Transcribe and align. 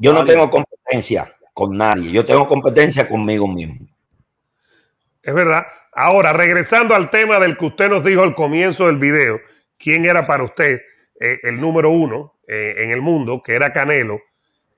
Yo 0.00 0.14
no 0.14 0.24
tengo 0.24 0.48
competencia 0.50 1.30
con 1.52 1.76
nadie, 1.76 2.10
yo 2.10 2.24
tengo 2.24 2.48
competencia 2.48 3.06
conmigo 3.06 3.46
mismo. 3.46 3.86
Es 5.22 5.34
verdad. 5.34 5.66
Ahora, 5.92 6.32
regresando 6.32 6.94
al 6.94 7.10
tema 7.10 7.38
del 7.38 7.58
que 7.58 7.66
usted 7.66 7.90
nos 7.90 8.02
dijo 8.02 8.22
al 8.22 8.34
comienzo 8.34 8.86
del 8.86 8.96
video, 8.96 9.40
¿quién 9.76 10.06
era 10.06 10.26
para 10.26 10.44
usted 10.44 10.80
eh, 11.20 11.40
el 11.42 11.60
número 11.60 11.90
uno 11.90 12.38
eh, 12.48 12.76
en 12.78 12.92
el 12.92 13.02
mundo, 13.02 13.42
que 13.44 13.54
era 13.54 13.74
Canelo? 13.74 14.22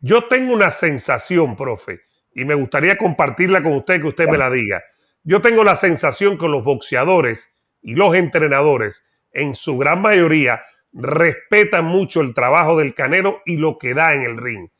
Yo 0.00 0.24
tengo 0.24 0.52
una 0.52 0.72
sensación, 0.72 1.54
profe, 1.54 2.00
y 2.34 2.44
me 2.44 2.54
gustaría 2.54 2.98
compartirla 2.98 3.62
con 3.62 3.74
usted, 3.74 4.00
que 4.00 4.08
usted 4.08 4.26
me 4.26 4.38
la 4.38 4.50
diga. 4.50 4.82
Yo 5.22 5.40
tengo 5.40 5.62
la 5.62 5.76
sensación 5.76 6.36
que 6.36 6.48
los 6.48 6.64
boxeadores 6.64 7.48
y 7.80 7.94
los 7.94 8.16
entrenadores, 8.16 9.04
en 9.32 9.54
su 9.54 9.78
gran 9.78 10.02
mayoría, 10.02 10.64
respetan 10.92 11.84
mucho 11.84 12.22
el 12.22 12.34
trabajo 12.34 12.76
del 12.76 12.94
Canelo 12.94 13.40
y 13.46 13.58
lo 13.58 13.78
que 13.78 13.94
da 13.94 14.14
en 14.14 14.22
el 14.22 14.36
ring. 14.36 14.71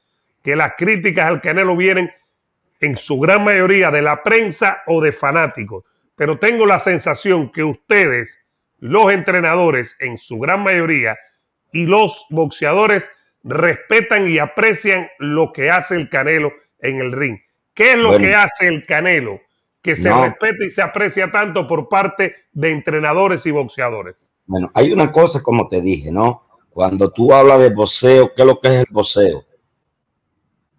Que 0.42 0.56
las 0.56 0.74
críticas 0.76 1.28
al 1.28 1.40
Canelo 1.40 1.76
vienen 1.76 2.10
en 2.80 2.96
su 2.96 3.18
gran 3.20 3.44
mayoría 3.44 3.90
de 3.90 4.02
la 4.02 4.22
prensa 4.22 4.82
o 4.86 5.00
de 5.00 5.12
fanáticos. 5.12 5.84
Pero 6.16 6.38
tengo 6.38 6.66
la 6.66 6.78
sensación 6.78 7.50
que 7.50 7.64
ustedes, 7.64 8.38
los 8.80 9.12
entrenadores, 9.12 9.96
en 10.00 10.18
su 10.18 10.38
gran 10.38 10.62
mayoría, 10.62 11.16
y 11.72 11.86
los 11.86 12.26
boxeadores 12.30 13.08
respetan 13.44 14.28
y 14.28 14.38
aprecian 14.38 15.08
lo 15.18 15.52
que 15.52 15.70
hace 15.70 15.96
el 15.96 16.08
Canelo 16.08 16.52
en 16.80 17.00
el 17.00 17.12
ring. 17.12 17.38
¿Qué 17.74 17.92
es 17.92 17.96
lo 17.96 18.18
que 18.18 18.34
hace 18.34 18.68
el 18.68 18.84
Canelo? 18.84 19.40
Que 19.80 19.96
se 19.96 20.12
respeta 20.12 20.64
y 20.64 20.70
se 20.70 20.82
aprecia 20.82 21.32
tanto 21.32 21.66
por 21.66 21.88
parte 21.88 22.36
de 22.52 22.70
entrenadores 22.70 23.46
y 23.46 23.50
boxeadores. 23.50 24.30
Bueno, 24.46 24.70
hay 24.74 24.92
una 24.92 25.10
cosa, 25.10 25.42
como 25.42 25.68
te 25.68 25.80
dije, 25.80 26.12
¿no? 26.12 26.46
Cuando 26.70 27.10
tú 27.10 27.32
hablas 27.32 27.60
de 27.60 27.70
boxeo, 27.70 28.32
¿qué 28.34 28.42
es 28.42 28.46
lo 28.46 28.60
que 28.60 28.68
es 28.68 28.74
el 28.74 28.86
boxeo? 28.90 29.44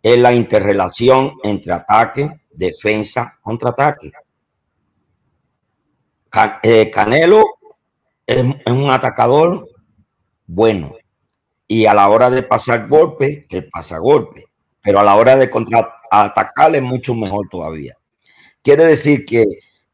Es 0.03 0.19
la 0.19 0.33
interrelación 0.33 1.33
entre 1.43 1.73
ataque, 1.73 2.41
defensa, 2.51 3.39
contraataque. 3.41 4.11
Eh, 6.61 6.91
Canelo 6.91 7.45
es, 8.27 8.43
un 8.67 8.89
atacador 8.89 9.67
bueno 10.45 10.95
y 11.67 11.85
a 11.85 11.93
la 11.93 12.09
hora 12.09 12.29
de 12.29 12.43
pasar 12.43 12.87
golpe, 12.87 13.47
él 13.49 13.69
pasa 13.71 13.97
golpe, 13.97 14.45
pero 14.81 14.99
a 14.99 15.03
la 15.03 15.15
hora 15.15 15.35
de 15.35 15.49
contraatacarle 15.49 16.79
es 16.79 16.83
mucho 16.83 17.15
mejor 17.15 17.47
todavía. 17.49 17.97
Quiere 18.61 18.85
decir 18.85 19.25
que 19.25 19.45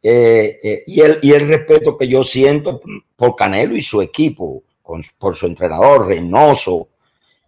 eh, 0.01 0.57
eh, 0.63 0.83
y, 0.85 1.01
el, 1.01 1.19
y 1.21 1.33
el 1.33 1.47
respeto 1.47 1.97
que 1.97 2.07
yo 2.07 2.23
siento 2.23 2.81
por 3.15 3.35
Canelo 3.35 3.75
y 3.75 3.81
su 3.81 4.01
equipo, 4.01 4.63
por 5.17 5.35
su 5.35 5.45
entrenador 5.45 6.07
Reynoso, 6.07 6.87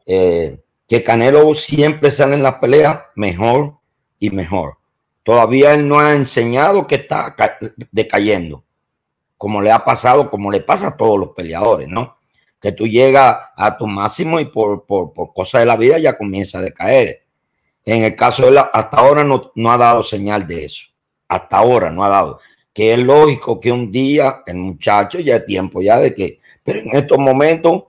eh, 0.06 0.60
que 0.92 1.04
Canelo 1.04 1.56
siempre 1.56 2.12
sale 2.12 2.36
en 2.36 2.44
las 2.44 2.56
peleas 2.56 3.00
mejor 3.16 3.78
y 4.20 4.30
mejor. 4.30 4.80
Todavía 5.24 5.74
él 5.74 5.88
no 5.88 6.02
ha 6.02 6.16
enseñado 6.16 6.86
que 6.86 6.96
está 6.96 7.34
decayendo, 7.94 8.66
como 9.38 9.62
le 9.62 9.72
ha 9.72 9.86
pasado, 9.86 10.30
como 10.30 10.52
le 10.52 10.60
pasa 10.60 10.88
a 10.88 10.98
todos 10.98 11.18
los 11.18 11.30
peleadores, 11.30 11.88
¿no? 11.88 12.18
Que 12.60 12.74
tú 12.74 12.88
llegas 12.88 13.38
a 13.56 13.78
tu 13.78 13.88
máximo 13.88 14.38
y 14.42 14.46
por, 14.46 14.86
por, 14.86 15.14
cosas 15.34 15.62
de 15.62 15.68
la 15.68 15.78
vida 15.78 15.98
ya 15.98 16.18
comienza 16.18 16.58
a 16.60 16.62
decaer. 16.62 17.22
En 17.86 18.04
el 18.04 18.14
caso 18.18 18.44
de 18.44 18.50
él, 18.50 18.58
hasta 18.58 18.98
ahora 18.98 19.24
no, 19.24 19.54
no 19.56 19.72
ha 19.72 19.78
dado 19.78 20.04
señal 20.04 20.46
de 20.46 20.66
eso 20.66 20.92
hasta 21.32 21.58
ahora 21.58 21.90
no 21.90 22.04
ha 22.04 22.10
dado. 22.10 22.42
Que 22.74 22.94
es 22.94 23.00
lógico 23.00 23.60
que 23.62 23.72
un 23.72 23.90
día 23.90 24.44
el 24.46 24.58
muchacho 24.58 25.20
ya 25.20 25.38
es 25.38 25.46
tiempo 25.46 25.82
ya 25.82 25.98
de 25.98 26.14
que, 26.14 26.40
pero 26.62 26.80
en 26.80 26.94
estos 26.94 27.18
momentos 27.18 27.84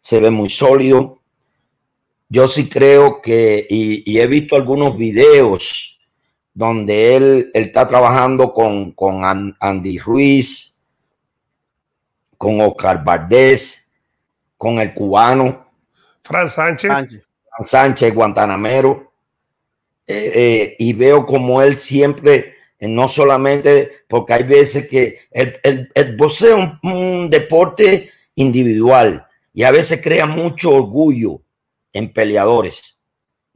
se 0.00 0.18
ve 0.18 0.30
muy 0.30 0.48
sólido. 0.48 1.19
Yo 2.32 2.46
sí 2.46 2.68
creo 2.68 3.20
que, 3.20 3.66
y, 3.68 4.18
he 4.18 4.26
visto 4.28 4.54
algunos 4.54 4.96
videos 4.96 5.98
donde 6.54 7.16
él, 7.16 7.50
está 7.52 7.88
trabajando 7.88 8.54
con, 8.54 8.92
con 8.92 9.22
Andy 9.58 9.98
Ruiz, 9.98 10.80
con 12.38 12.60
Oscar 12.60 13.02
Valdés, 13.02 13.90
con 14.56 14.78
el 14.78 14.94
cubano. 14.94 15.66
Fran 16.22 16.48
Sánchez. 16.48 16.88
Fran 16.88 17.64
Sánchez, 17.64 18.14
Guantanamero. 18.14 19.12
Eh, 20.06 20.32
eh, 20.34 20.76
y 20.78 20.92
veo 20.92 21.26
como 21.26 21.60
él 21.60 21.78
siempre 21.78 22.54
no 22.80 23.08
solamente 23.08 24.04
porque 24.08 24.34
hay 24.34 24.42
veces 24.44 24.88
que 24.88 25.18
el, 25.30 25.56
el, 25.62 25.90
el 25.94 26.16
boxeo 26.16 26.58
es 26.58 26.70
un, 26.82 27.28
deporte 27.28 28.10
individual 28.34 29.26
y 29.52 29.64
a 29.64 29.70
veces 29.70 30.00
crea 30.02 30.26
mucho 30.26 30.70
orgullo 30.72 31.42
en 31.92 32.12
peleadores. 32.12 33.00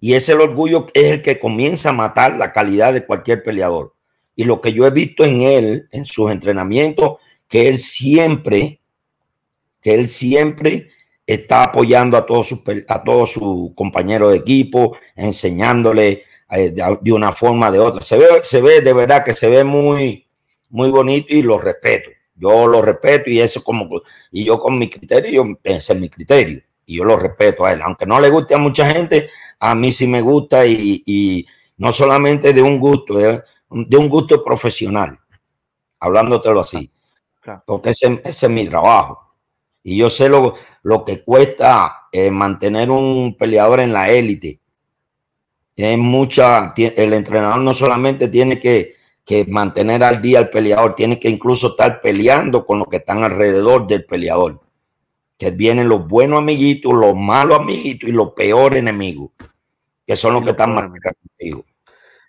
Y 0.00 0.15
ese 0.15 0.33
el 0.33 0.41
orgullo 0.41 0.87
es 0.93 1.12
el 1.12 1.22
que 1.22 1.39
comienza 1.39 1.91
a 1.91 1.93
matar 1.93 2.37
la 2.37 2.53
calidad 2.53 2.93
de 2.93 3.06
cualquier 3.06 3.43
peleador. 3.43 3.95
Y 4.37 4.45
lo 4.45 4.61
que 4.61 4.72
yo 4.72 4.87
he 4.87 4.91
visto 4.91 5.25
en 5.25 5.41
él, 5.43 5.89
en 5.93 6.05
sus 6.05 6.31
entrenamientos, 6.31 7.19
que 7.49 7.69
él 7.69 7.78
siempre, 7.78 8.81
que 9.81 9.94
él 9.94 10.09
siempre 10.09 10.89
está 11.27 11.65
apoyando 11.65 12.17
a 12.17 12.27
todos 12.27 12.49
sus, 12.49 12.61
a 12.89 13.03
todos 13.03 13.33
sus 13.33 13.75
compañeros 13.75 14.33
de 14.33 14.39
equipo, 14.39 14.97
enseñándole 15.17 16.25
eh, 16.50 16.75
de, 17.00 17.12
una 17.12 17.33
forma 17.33 17.71
de 17.71 17.78
otra. 17.78 18.03
Se 18.03 18.19
ve, 18.19 18.27
se 18.43 18.61
ve 18.61 18.81
de 18.81 18.93
verdad 18.93 19.25
que 19.25 19.34
se 19.34 19.49
ve 19.49 19.65
muy, 19.65 20.27
muy 20.69 20.91
bonito 20.91 21.34
y 21.34 21.43
lo 21.43 21.59
respeto. 21.59 22.11
Yo 22.34 22.67
lo 22.67 22.83
respeto 22.83 23.31
y 23.31 23.41
eso 23.41 23.62
como, 23.62 24.03
y 24.33 24.44
yo 24.44 24.59
con 24.59 24.77
mi 24.77 24.91
criterio, 24.91 25.31
yo 25.31 25.56
pensé 25.62 25.93
en 25.93 26.00
mi 26.00 26.09
criterio 26.11 26.62
y 26.87 26.97
yo 26.97 27.05
lo 27.05 27.17
respeto 27.17 27.65
a 27.65 27.72
él. 27.72 27.83
Aunque 27.83 28.06
no 28.06 28.21
le 28.21 28.31
guste 28.31 28.55
a 28.55 28.59
mucha 28.59 28.91
gente, 28.91 29.31
a 29.59 29.75
mí 29.75 29.93
sí 29.93 30.06
me 30.06 30.21
gusta 30.21 30.67
y, 30.67 31.47
no 31.77 31.93
solamente 31.93 32.53
de 32.53 32.62
un 32.62 32.78
gusto, 32.78 33.15
de, 33.15 33.43
un 33.71 34.09
gusto 34.09 34.43
profesional, 34.45 35.19
hablándotelo 36.00 36.61
así. 36.61 36.91
Porque 37.67 37.91
ese, 37.91 38.21
es 38.25 38.49
mi 38.49 38.67
trabajo. 38.67 39.34
Y 39.83 39.99
yo 39.99 40.09
sé 40.09 40.28
lo, 40.28 40.55
lo 40.83 41.05
que 41.05 41.23
cuesta 41.23 42.09
eh, 42.11 42.31
mantener 42.31 42.91
un 42.91 43.37
peleador 43.37 43.81
en 43.81 43.93
la 43.93 44.11
élite 44.11 44.61
es 45.77 45.99
mucha, 45.99 46.73
el 46.77 47.12
entrenador 47.12 47.61
no 47.61 47.75
solamente 47.75 48.28
tiene 48.28 48.61
que, 48.61 48.94
mantener 49.49 50.05
al 50.05 50.21
día 50.21 50.39
al 50.39 50.50
peleador, 50.50 50.94
tiene 50.94 51.19
que 51.19 51.31
incluso 51.31 51.69
estar 51.69 52.00
peleando 52.00 52.67
con 52.67 52.78
los 52.78 52.89
que 52.89 52.99
están 52.99 53.25
alrededor 53.25 53.87
del 53.87 54.05
peleador. 54.05 54.61
Que 55.37 55.50
vienen 55.50 55.89
los 55.89 56.06
buenos 56.06 56.39
amiguitos, 56.39 56.93
los 56.93 57.15
malos 57.15 57.59
amiguitos 57.59 58.09
y 58.09 58.12
los 58.12 58.33
peores 58.33 58.78
enemigos, 58.78 59.31
que 60.06 60.17
son 60.17 60.34
los 60.34 60.45
que 60.45 60.50
están 60.50 60.75
más 60.75 60.87
contigo. 60.87 61.65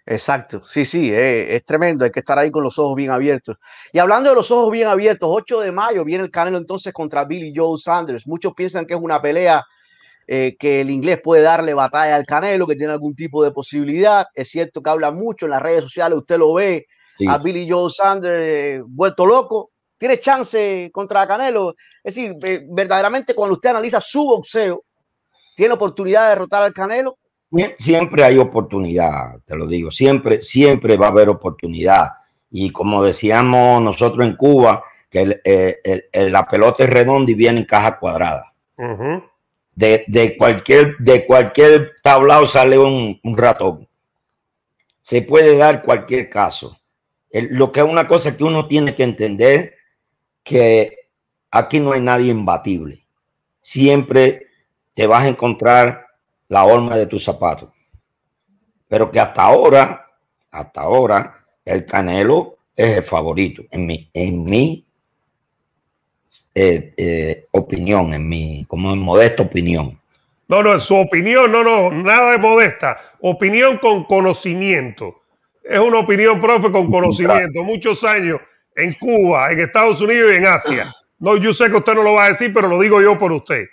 Exacto, 0.07 0.61
sí, 0.67 0.85
sí, 0.85 1.11
es, 1.11 1.49
es, 1.49 1.65
tremendo, 1.65 2.05
hay 2.05 2.11
que 2.11 2.19
estar 2.19 2.37
ahí 2.37 2.51
con 2.51 2.63
los 2.63 2.77
ojos 2.77 2.95
bien 2.95 3.09
abiertos. 3.09 3.57
Y 3.91 3.97
hablando 3.97 4.29
de 4.29 4.35
los 4.35 4.51
ojos 4.51 4.71
bien 4.71 4.87
abiertos, 4.87 5.29
8 5.31 5.61
de 5.61 5.71
mayo 5.71 6.05
viene 6.05 6.23
el 6.23 6.29
Canelo 6.29 6.57
entonces 6.57 6.93
contra 6.93 7.25
Billy 7.25 7.51
Joe 7.55 7.79
Sanders. 7.79 8.27
Muchos 8.27 8.53
piensan 8.53 8.85
que 8.85 8.93
es 8.93 8.99
una 9.01 9.19
pelea 9.19 9.65
eh, 10.27 10.55
que 10.59 10.81
el 10.81 10.89
inglés 10.89 11.21
puede 11.23 11.43
darle 11.43 11.73
batalla 11.73 12.15
al 12.15 12.25
Canelo, 12.25 12.65
que 12.65 12.75
tiene 12.75 12.93
algún 12.93 13.15
tipo 13.15 13.43
de 13.43 13.51
posibilidad. 13.51 14.25
Es 14.33 14.49
cierto 14.49 14.81
que 14.81 14.89
habla 14.89 15.11
mucho 15.11 15.45
en 15.45 15.51
las 15.51 15.61
redes 15.61 15.83
sociales, 15.83 16.17
usted 16.17 16.37
lo 16.37 16.53
ve, 16.53 16.87
a 17.27 17.37
Billy 17.37 17.69
Joe 17.69 17.89
Sanders 17.89 18.43
eh, 18.43 18.83
vuelto 18.85 19.25
loco. 19.25 19.71
Tiene 19.97 20.19
chance 20.19 20.89
contra 20.93 21.27
Canelo. 21.27 21.75
Es 22.03 22.15
decir, 22.15 22.35
verdaderamente 22.69 23.33
cuando 23.33 23.55
usted 23.55 23.69
analiza 23.69 24.01
su 24.01 24.25
boxeo, 24.25 24.83
¿tiene 25.55 25.73
oportunidad 25.73 26.23
de 26.23 26.29
derrotar 26.29 26.63
al 26.63 26.73
Canelo? 26.73 27.17
Siempre 27.77 28.23
hay 28.23 28.37
oportunidad, 28.37 29.39
te 29.45 29.55
lo 29.55 29.65
digo, 29.65 29.89
siempre, 29.89 30.41
siempre 30.41 30.97
va 30.97 31.07
a 31.07 31.11
haber 31.11 31.29
oportunidad. 31.29 32.09
Y 32.49 32.71
como 32.71 33.03
decíamos 33.03 33.81
nosotros 33.81 34.25
en 34.25 34.35
Cuba, 34.35 34.83
que 35.09 35.39
eh, 35.45 36.09
la 36.29 36.45
pelota 36.45 36.83
es 36.83 36.89
redonda 36.89 37.31
y 37.31 37.35
viene 37.35 37.59
en 37.59 37.65
caja 37.65 37.97
cuadrada 37.97 38.53
de, 39.75 40.35
cualquier, 40.37 40.97
de 40.97 41.25
cualquier 41.25 41.95
tablao 42.01 42.45
sale 42.45 42.77
un, 42.77 43.19
ratón. 43.35 43.87
Se 45.01 45.21
puede 45.21 45.57
dar 45.57 45.83
cualquier 45.83 46.29
caso. 46.29 46.79
lo 47.31 47.71
que 47.71 47.81
es 47.81 47.85
una 47.85 48.07
cosa 48.07 48.35
que 48.35 48.43
uno 48.43 48.67
tiene 48.67 48.95
que 48.95 49.03
entender, 49.03 49.74
que 50.45 51.09
aquí 51.49 51.79
no 51.79 51.91
hay 51.91 52.01
nadie 52.01 52.31
imbatible. 52.31 53.03
Siempre 53.61 54.47
te 54.93 55.07
vas 55.07 55.23
a 55.23 55.27
encontrar 55.27 56.05
la 56.47 56.63
horma 56.63 56.95
de 56.95 57.07
tu 57.07 57.19
zapato. 57.19 57.73
Pero 58.87 59.11
que 59.11 59.19
hasta 59.19 59.41
ahora, 59.41 60.07
hasta 60.51 60.81
ahora, 60.81 61.43
el 61.65 61.85
Canelo 61.85 62.57
es 62.75 62.97
el 62.97 63.03
favorito 63.03 63.63
en 63.71 63.87
mi, 63.87 64.09
en 64.13 64.43
mi 64.43 64.85
eh, 66.53 66.93
eh, 66.95 67.47
opinión, 67.51 68.13
en 68.13 68.29
mi, 68.29 68.65
como 68.65 68.93
en 68.93 68.99
modesta 68.99 69.41
opinión. 69.41 69.99
No, 70.47 70.61
no, 70.61 70.75
en 70.75 70.81
su 70.81 70.95
opinión, 70.95 71.51
no, 71.51 71.63
no, 71.63 71.89
nada 71.89 72.33
de 72.33 72.37
modesta. 72.37 72.97
Opinión 73.19 73.79
con 73.79 74.03
conocimiento. 74.03 75.23
Es 75.63 75.79
una 75.79 75.97
opinión, 75.97 76.39
profe, 76.39 76.71
con 76.71 76.91
conocimiento. 76.91 77.63
Muchos 77.63 78.03
años 78.03 78.39
en 78.75 78.93
Cuba, 78.95 79.51
en 79.51 79.59
Estados 79.59 80.01
Unidos 80.01 80.31
y 80.33 80.35
en 80.35 80.45
Asia. 80.45 80.93
No, 81.19 81.37
yo 81.37 81.53
sé 81.53 81.69
que 81.69 81.77
usted 81.77 81.93
no 81.93 82.03
lo 82.03 82.13
va 82.13 82.25
a 82.25 82.29
decir, 82.29 82.53
pero 82.53 82.67
lo 82.67 82.79
digo 82.79 83.01
yo 83.01 83.17
por 83.17 83.31
usted. 83.31 83.65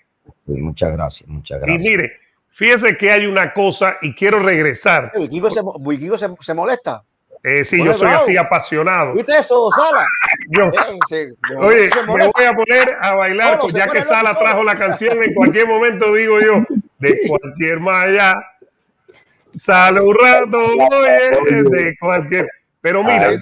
muchas 0.46 0.92
gracias, 0.92 1.28
muchas 1.28 1.60
gracias. 1.60 1.84
Y 1.84 1.88
mire, 1.88 2.12
Fíjese 2.54 2.96
que 2.98 3.10
hay 3.10 3.26
una 3.26 3.52
cosa 3.54 3.96
y 4.02 4.14
quiero 4.14 4.38
regresar. 4.38 5.10
Wikigo 5.16 5.50
se, 5.50 5.60
Wikigo 5.62 6.18
se, 6.18 6.28
se 6.42 6.54
molesta. 6.54 7.02
Eh, 7.42 7.64
sí, 7.64 7.78
yo 7.82 7.94
soy 7.94 8.08
bravo. 8.08 8.22
así 8.22 8.36
apasionado. 8.36 9.14
¿Viste 9.14 9.36
eso, 9.38 9.68
Sala? 9.74 10.06
Yo- 10.50 10.66
Eh, 10.66 10.98
se- 11.08 11.56
Oye, 11.56 11.90
se 11.90 12.02
me 12.02 12.06
voy 12.28 12.44
a 12.44 12.52
poner 12.54 12.96
a 13.00 13.14
bailar, 13.14 13.56
No, 13.56 13.62
pues 13.62 13.74
ya 13.74 13.88
que 13.88 14.02
Sala 14.02 14.34
solo. 14.34 14.44
trajo 14.44 14.62
la 14.64 14.76
canción, 14.76 15.20
en 15.24 15.32
cualquier 15.34 15.66
momento 15.66 16.12
digo 16.14 16.40
yo, 16.40 16.64
de 16.98 17.20
cualquier 17.26 17.80
malla, 17.80 18.36
sale 19.54 20.00
un 20.00 20.14
rato, 20.14 20.58
oye, 20.58 21.62
de 21.64 21.96
cualquier. 21.98 22.46
Pero 22.80 23.02
mira, 23.02 23.32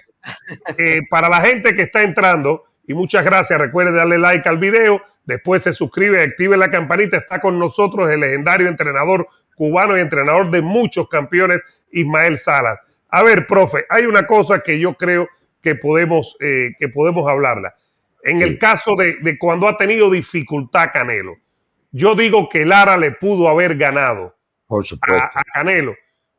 eh, 0.79 1.01
para 1.09 1.29
la 1.29 1.41
gente 1.41 1.75
que 1.75 1.83
está 1.83 2.03
entrando, 2.03 2.65
y 2.87 2.95
muchas 2.95 3.25
gracias, 3.25 3.59
recuerde 3.61 3.93
darle 3.93 4.19
like 4.19 4.49
al 4.49 4.59
video, 4.59 5.01
después 5.25 5.63
se 5.63 5.73
suscribe, 5.73 6.23
active 6.23 6.57
la 6.57 6.71
campanita, 6.71 7.17
está 7.19 7.41
con 7.41 7.59
nosotros 7.59 8.11
el 8.11 8.21
legendario 8.21 8.69
entrenador 8.69 9.29
cubano 9.55 9.97
y 9.97 10.01
entrenador 10.01 10.51
de 10.51 10.63
muchos 10.63 11.09
campeones, 11.09 11.63
Ismael 11.93 12.39
Salas. 12.39 12.79
A 13.11 13.23
ver, 13.23 13.47
profe, 13.47 13.85
hay 13.89 14.07
una 14.07 14.27
cosa 14.27 14.61
que 14.61 14.79
yo 14.79 14.95
creo 14.95 15.29
que 15.61 15.75
podemos, 15.75 16.37
eh, 16.41 16.71
que 16.79 16.89
podemos 16.89 17.29
hablarla. 17.29 17.75
En 18.23 18.37
Sí. 18.37 18.43
el 18.45 18.59
caso 18.59 18.97
de, 18.97 19.17
de 19.23 19.39
cuando 19.39 19.69
ha 19.69 19.77
tenido 19.77 20.11
dificultad 20.11 20.91
Canelo, 20.93 21.37
yo 21.93 22.15
digo 22.15 22.49
que 22.49 22.65
Lara 22.65 22.97
le 22.97 23.13
pudo 23.13 23.49
haber 23.49 23.77
ganado 23.77 24.37
Por 24.67 24.85
supuesto. 24.87 25.23
a, 25.23 25.41
a 25.41 25.43
Canelo, 25.55 25.95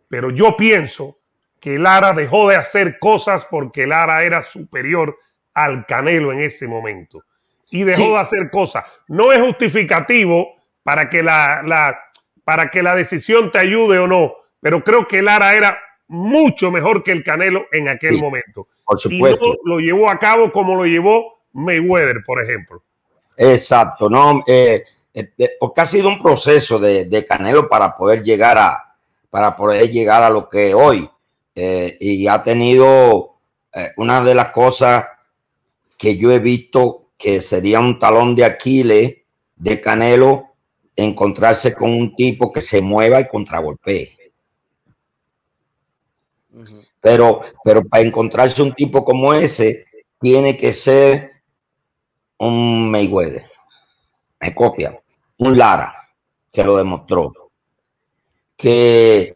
pero 0.10 0.30
yo 0.32 0.56
pienso 0.58 1.20
que 1.62 1.80
Lara 1.80 2.12
dejó 2.14 2.50
de 2.50 2.58
hacer 2.58 3.00
cosas 3.00 3.46
porque 3.46 3.88
Lara 3.88 4.24
era 4.24 4.42
superior 4.44 5.18
al 5.54 5.86
Canelo 5.86 6.34
en 6.34 6.42
ese 6.42 6.68
momento 6.68 7.24
y 7.70 7.84
dejó 7.84 8.02
Sí. 8.02 8.10
de 8.10 8.18
hacer 8.18 8.52
cosas. 8.52 8.84
No 9.08 9.32
es 9.32 9.40
justificativo 9.40 10.56
para 10.84 11.10
que 11.10 11.24
la, 11.24 11.62
la- 11.64 11.98
para 12.44 12.70
que 12.72 12.82
la 12.84 12.96
decisión 12.96 13.52
te 13.52 13.60
ayude 13.60 14.00
o 14.00 14.08
no, 14.08 14.34
pero 14.60 14.84
creo 14.84 15.08
que 15.08 15.22
Lara 15.22 15.56
era 15.56 15.80
mucho 16.08 16.72
mejor 16.72 17.04
que 17.04 17.12
el 17.12 17.24
Canelo 17.24 17.66
en 17.72 17.88
aquel 17.88 18.16
Sí. 18.16 18.22
momento 18.22 18.68
Por 18.84 18.98
y 18.98 19.02
supuesto. 19.02 19.46
no 19.64 19.76
lo 19.76 19.80
llevó 19.80 20.10
a 20.10 20.20
cabo 20.20 20.52
como 20.52 20.76
lo 20.76 20.86
llevó 20.86 21.40
Mayweather, 21.54 22.24
por 22.26 22.44
ejemplo. 22.44 22.82
Exacto, 23.38 24.10
no, 24.10 24.44
eh, 24.48 24.84
eh, 25.14 25.32
eh, 25.38 25.52
porque 25.60 25.82
ha 25.82 25.86
sido 25.86 26.08
un 26.10 26.22
proceso 26.22 26.80
de, 26.80 27.06
de 27.06 27.26
Canelo 27.26 27.70
para 27.70 27.94
poder 27.96 28.24
llegar 28.24 28.58
a, 28.58 28.96
para 29.30 29.56
poder 29.56 29.90
llegar 29.90 30.24
a 30.24 30.30
lo 30.30 30.50
que 30.50 30.74
hoy, 30.74 31.10
eh, 31.56 31.98
y 32.00 32.28
ha 32.28 32.42
tenido 32.44 33.38
eh, 33.74 33.90
una 33.98 34.24
de 34.24 34.36
las 34.36 34.52
cosas 34.52 35.06
que 35.98 36.18
yo 36.18 36.32
he 36.32 36.40
visto 36.40 37.12
que 37.18 37.42
sería 37.42 37.80
un 37.80 38.00
talón 38.00 38.36
de 38.36 38.46
Aquiles 38.46 39.18
de 39.56 39.80
Canelo, 39.80 40.56
encontrarse 40.96 41.74
con 41.74 41.92
un 41.92 42.16
tipo 42.16 42.52
que 42.52 42.62
se 42.62 42.82
mueva 42.82 43.22
y 43.22 43.28
contragolpee. 43.28 44.18
Pero, 47.00 47.42
pero 47.64 47.84
para 47.86 48.04
encontrarse 48.04 48.62
un 48.62 48.74
tipo 48.74 49.06
como 49.06 49.34
ese, 49.34 49.86
tiene 50.20 50.58
que 50.58 50.74
ser 50.74 51.32
un 52.38 52.90
Mayweather. 52.90 53.50
Me 54.40 54.54
copia. 54.56 55.00
Un 55.38 55.58
Lara, 55.58 55.96
que 56.52 56.64
lo 56.64 56.76
demostró. 56.76 57.32
Que, 58.58 59.36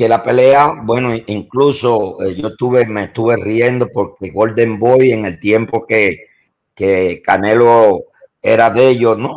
que 0.00 0.08
la 0.08 0.22
pelea, 0.22 0.80
bueno, 0.82 1.14
incluso 1.26 2.16
eh, 2.22 2.34
yo 2.34 2.48
estuve, 2.48 2.86
me 2.86 3.04
estuve 3.04 3.36
riendo 3.36 3.86
porque 3.92 4.30
Golden 4.30 4.78
Boy 4.78 5.12
en 5.12 5.26
el 5.26 5.38
tiempo 5.38 5.84
que, 5.86 6.28
que 6.74 7.20
Canelo 7.22 8.04
era 8.40 8.70
de 8.70 8.88
ellos, 8.88 9.18
no, 9.18 9.36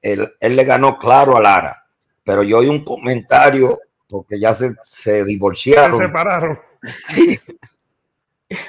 él, 0.00 0.28
él 0.38 0.54
le 0.54 0.62
ganó 0.62 0.98
claro 0.98 1.36
a 1.36 1.40
Lara. 1.40 1.84
Pero 2.22 2.44
yo 2.44 2.58
oí 2.58 2.68
un 2.68 2.84
comentario, 2.84 3.80
porque 4.08 4.38
ya 4.38 4.54
se, 4.54 4.68
se 4.68 4.76
Se 4.82 5.24
divorciaron. 5.24 5.98
separaron. 5.98 6.60
Sí. 7.08 7.36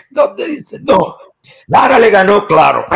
¿Dónde 0.09 0.47
dice? 0.47 0.79
No. 0.81 1.15
Lara 1.67 1.99
le 1.99 2.09
ganó, 2.09 2.47
claro. 2.47 2.87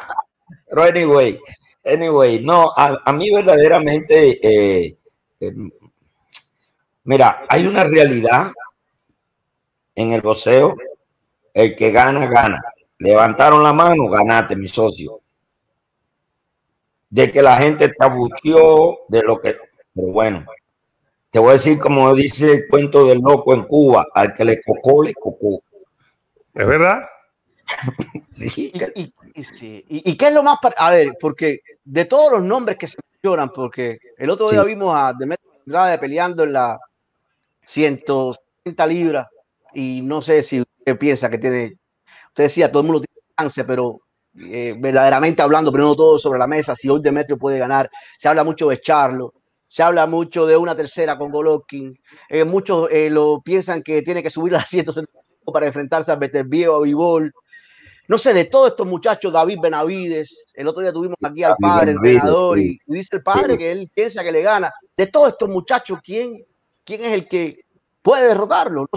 Pero 0.68 0.82
anyway, 0.82 1.40
anyway, 1.82 2.44
no, 2.44 2.70
a, 2.76 3.00
a 3.06 3.12
mí 3.14 3.30
verdaderamente, 3.30 4.38
eh, 4.46 4.98
eh, 5.40 5.54
mira, 7.10 7.44
hay 7.48 7.66
una 7.66 7.82
realidad 7.82 8.52
en 9.96 10.12
el 10.12 10.20
boxeo. 10.20 10.76
El 11.52 11.74
que 11.74 11.90
gana, 11.90 12.26
gana. 12.28 12.60
Levantaron 12.98 13.64
la 13.64 13.72
mano, 13.72 14.08
ganaste, 14.08 14.54
mi 14.54 14.68
socio. 14.68 15.20
De 17.08 17.32
que 17.32 17.42
la 17.42 17.56
gente 17.56 17.88
tabucheó 17.98 19.00
de 19.08 19.22
lo 19.24 19.40
que, 19.40 19.56
pero 19.92 20.08
bueno, 20.12 20.44
te 21.30 21.40
voy 21.40 21.48
a 21.50 21.52
decir 21.54 21.80
como 21.80 22.14
dice 22.14 22.52
el 22.52 22.68
cuento 22.68 23.04
del 23.06 23.18
loco 23.18 23.52
en 23.54 23.64
Cuba, 23.64 24.06
al 24.14 24.32
que 24.32 24.44
le 24.44 24.60
cocó, 24.62 25.02
le 25.02 25.12
cocó. 25.14 25.60
¿Es 26.54 26.66
verdad? 26.66 27.00
Sí, 28.30 28.70
Y, 28.94 29.00
y- 29.02 29.14
y 29.34 29.42
sí. 29.44 29.84
¿Y- 29.88 30.10
y 30.12 30.16
qué 30.16 30.28
es 30.28 30.34
lo 30.34 30.44
más? 30.44 30.58
A 30.76 30.92
ver, 30.92 31.08
porque 31.20 31.60
de 31.84 32.04
todos 32.04 32.30
los 32.32 32.42
nombres 32.42 32.78
que 32.78 32.86
se 32.86 32.98
mencionan, 33.12 33.50
porque 33.50 33.98
el 34.18 34.30
otro 34.30 34.48
día 34.50 34.62
Sí. 34.62 34.68
vimos 34.68 34.94
a 34.96 35.12
Demetrio 35.18 35.50
Andrade 35.66 35.98
peleando 35.98 36.44
en 36.44 36.52
la 36.52 36.78
160 37.70 38.86
libras 38.86 39.26
y 39.74 40.02
no 40.02 40.22
sé 40.22 40.42
si 40.42 40.60
usted 40.60 40.98
piensa 40.98 41.30
que 41.30 41.38
tiene, 41.38 41.76
usted 42.28 42.44
decía, 42.44 42.70
todo 42.70 42.82
el 42.82 42.86
mundo 42.88 43.00
tiene 43.02 43.20
chance, 43.38 43.64
pero 43.64 44.00
eh, 44.40 44.74
verdaderamente 44.78 45.42
hablando, 45.42 45.70
poniendo 45.70 45.94
todo 45.96 46.18
sobre 46.18 46.38
la 46.38 46.46
mesa, 46.46 46.74
si 46.74 46.88
hoy 46.88 47.00
Demetrio 47.00 47.38
puede 47.38 47.58
ganar, 47.58 47.88
se 48.18 48.28
habla 48.28 48.42
mucho 48.44 48.68
de 48.68 48.80
Charlo, 48.80 49.34
se 49.68 49.82
habla 49.84 50.06
mucho 50.08 50.46
de 50.46 50.56
una 50.56 50.74
tercera 50.74 51.16
con 51.16 51.30
Golovkin, 51.30 51.96
eh, 52.28 52.44
muchos 52.44 52.88
eh, 52.90 53.08
lo 53.08 53.40
piensan 53.40 53.82
que 53.82 54.02
tiene 54.02 54.22
que 54.22 54.30
subir 54.30 54.54
a 54.56 54.58
la 54.58 54.66
160 54.66 55.12
para 55.52 55.66
enfrentarse 55.66 56.10
a 56.12 56.16
Beterbiev 56.16 56.70
o 56.70 56.76
a 56.76 56.82
Vivol. 56.82 57.32
No 58.08 58.18
sé, 58.18 58.34
de 58.34 58.44
todos 58.44 58.70
estos 58.70 58.86
muchachos, 58.88 59.32
David 59.32 59.58
Benavides, 59.62 60.46
el 60.54 60.66
otro 60.66 60.82
día 60.82 60.92
tuvimos 60.92 61.16
aquí 61.22 61.44
al 61.44 61.56
padre, 61.60 61.92
Benavides, 61.92 62.14
entrenador, 62.16 62.58
sí. 62.58 62.78
y, 62.86 62.92
y 62.92 62.96
dice 62.98 63.16
el 63.16 63.22
padre 63.22 63.52
Sí. 63.52 63.58
que 63.58 63.72
él 63.72 63.90
piensa 63.94 64.24
que 64.24 64.32
le 64.32 64.42
gana. 64.42 64.72
De 64.96 65.06
todos 65.06 65.28
estos 65.30 65.48
muchachos, 65.48 66.00
¿quién, 66.02 66.44
quién 66.90 67.02
es 67.02 67.12
el 67.12 67.28
que 67.28 67.64
puede 68.02 68.26
derrotarlo? 68.26 68.88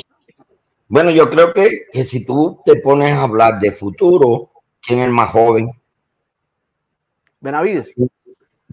Bueno, 0.87 1.11
yo 1.11 1.29
creo 1.29 1.53
que, 1.53 1.69
que 1.91 2.03
si 2.05 2.25
tú 2.25 2.59
te 2.65 2.77
pones 2.77 3.11
a 3.11 3.21
hablar 3.21 3.59
de 3.59 3.71
futuro, 3.71 4.49
¿quién 4.81 4.99
es 4.99 5.05
el 5.05 5.11
más 5.11 5.29
joven? 5.29 5.69
Benavides. 7.39 7.93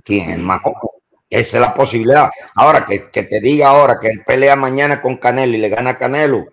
¿Quién 0.02 0.31
es 0.31 0.38
el 0.38 0.43
más 0.43 0.62
joven? 0.62 1.02
Esa 1.28 1.56
es 1.58 1.61
la 1.61 1.75
posibilidad. 1.75 2.31
Ahora, 2.55 2.87
que, 2.87 3.11
que 3.11 3.25
te 3.25 3.40
diga 3.40 3.69
ahora 3.69 4.00
que 4.00 4.08
él 4.08 4.22
pelea 4.26 4.56
mañana 4.56 5.02
con 5.02 5.19
Canelo 5.19 5.55
y 5.55 5.61
le 5.61 5.69
gana 5.69 5.90
a 5.90 5.99
Canelo, 5.99 6.47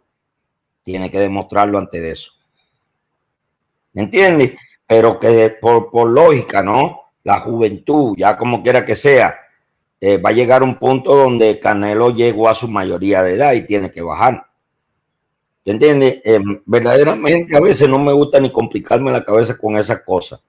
tiene 0.84 1.10
que 1.10 1.20
demostrarlo 1.20 1.78
antes 1.78 2.02
de 2.02 2.12
eso. 2.12 2.34
¿Me 3.94 4.02
entiendes? 4.02 4.58
Pero 4.86 5.18
que 5.18 5.56
por, 5.62 5.90
por 5.90 6.10
lógica, 6.10 6.62
¿no? 6.62 7.14
La 7.24 7.40
juventud, 7.40 8.14
ya 8.18 8.38
como 8.38 8.62
quiera 8.62 8.86
que 8.86 8.96
sea, 8.96 9.47
eh, 10.00 10.18
va 10.18 10.30
a 10.30 10.34
llegar 10.34 10.64
un 10.64 10.78
punto 10.78 11.16
donde 11.16 11.60
Canelo 11.60 12.12
llegó 12.12 12.50
a 12.50 12.56
su 12.56 12.68
mayoría 12.68 13.24
de 13.24 13.34
edad 13.34 13.54
y 13.54 13.66
tiene 13.66 13.92
que 13.92 14.02
bajar. 14.02 14.46
¿Te 15.64 15.72
entiendes? 15.72 16.22
Eh, 16.24 16.40
verdaderamente 16.66 17.58
a 17.58 17.60
veces 17.60 17.90
no 17.90 18.00
me 18.00 18.14
gusta 18.14 18.40
ni 18.40 18.52
complicarme 18.52 19.12
la 19.12 19.24
cabeza 19.26 19.58
con 19.58 19.76
esas 19.76 20.02
cosas. 20.04 20.40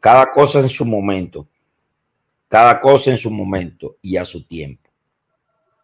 Cada 0.00 0.32
cosa 0.32 0.60
en 0.60 0.68
su 0.68 0.84
momento. 0.84 1.46
Cada 2.48 2.80
cosa 2.80 3.10
en 3.10 3.16
su 3.18 3.30
momento 3.30 3.96
y 4.02 4.16
a 4.16 4.24
su 4.24 4.44
tiempo. 4.46 4.88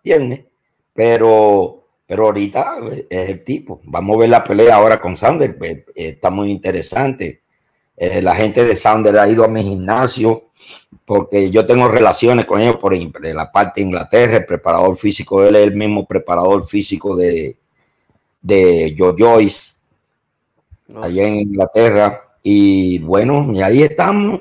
¿Entiendes? 0.04 0.46
Pero, 0.94 1.84
pero 2.06 2.24
ahorita 2.26 2.78
eh, 2.90 3.06
es 3.08 3.30
el 3.30 3.44
tipo. 3.44 3.80
Vamos 3.84 4.16
a 4.16 4.20
ver 4.20 4.30
la 4.30 4.42
pelea 4.44 4.76
ahora 4.76 5.00
con 5.00 5.16
Sander. 5.16 5.56
eh, 5.62 5.84
Está 5.94 6.30
muy 6.30 6.50
interesante. 6.50 7.42
Eh, 7.96 8.22
la 8.22 8.34
gente 8.34 8.64
de 8.64 8.74
Sander 8.74 9.16
ha 9.18 9.28
ido 9.28 9.44
a 9.44 9.48
mi 9.48 9.62
gimnasio 9.62 10.50
porque 11.04 11.50
yo 11.50 11.66
tengo 11.66 11.88
relaciones 11.88 12.44
con 12.44 12.60
ellos 12.60 12.76
por 12.76 12.94
ejemplo, 12.94 13.26
de 13.26 13.34
la 13.34 13.50
parte 13.50 13.80
de 13.80 13.86
Inglaterra. 13.86 14.38
El 14.38 14.46
preparador 14.46 14.96
físico, 14.96 15.44
él 15.44 15.56
es 15.56 15.62
el 15.62 15.74
mismo 15.74 16.06
preparador 16.06 16.64
físico 16.64 17.16
de, 17.16 17.56
de 18.40 18.94
Joe 18.98 19.14
Joyce 19.18 19.74
allá 21.00 21.26
en 21.26 21.34
Inglaterra. 21.34 22.22
Y 22.42 22.98
bueno, 23.00 23.50
y 23.52 23.62
ahí 23.62 23.82
estamos. 23.82 24.40